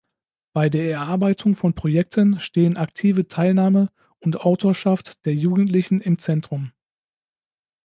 [0.53, 6.71] Bei der Erarbeitung von Projekten stehen aktive Teilnahme und Autorschaft der Jugendlichen im Zentrum.